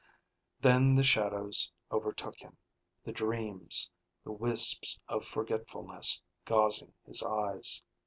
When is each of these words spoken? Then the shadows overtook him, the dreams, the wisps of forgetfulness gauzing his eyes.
Then 0.61 0.95
the 0.95 1.03
shadows 1.03 1.71
overtook 1.91 2.37
him, 2.39 2.57
the 3.03 3.11
dreams, 3.11 3.87
the 4.23 4.31
wisps 4.31 4.97
of 5.07 5.23
forgetfulness 5.23 6.23
gauzing 6.43 6.95
his 7.05 7.21
eyes. 7.21 7.83